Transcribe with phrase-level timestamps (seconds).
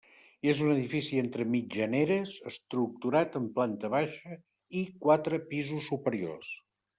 [0.51, 4.39] És un edifici entre mitjaneres estructurat en planta baixa
[4.81, 6.51] i quatre pisos superiors.